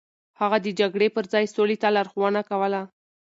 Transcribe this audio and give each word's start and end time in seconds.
هغه 0.39 0.57
د 0.65 0.67
جګړې 0.79 1.07
پر 1.15 1.25
ځای 1.33 1.45
سولې 1.55 1.77
ته 1.81 1.87
لارښوونه 1.95 2.41
کوله. 2.49 2.81